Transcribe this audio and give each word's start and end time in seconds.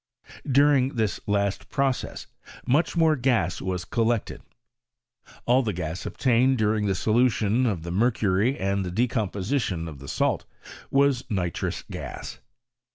Dur 0.51 0.73
ing 0.73 0.95
this 0.95 1.19
last 1.27 1.69
process 1.69 2.25
much 2.65 2.97
more 2.97 3.15
gas 3.15 3.61
was 3.61 3.85
collected. 3.85 4.41
All 5.45 5.61
the 5.61 5.73
gas 5.73 6.07
obtained 6.07 6.57
during 6.57 6.87
the 6.87 6.95
solution 6.95 7.67
of 7.67 7.83
the 7.83 7.91
mer 7.91 8.09
cury 8.09 8.57
and 8.59 8.83
the 8.83 8.89
decomposition 8.89 9.87
of 9.87 9.99
the 9.99 10.07
salt 10.07 10.43
was 10.89 11.23
nitrous) 11.29 11.81
I 11.81 11.85
124 11.97 12.09
gas. 12.09 12.39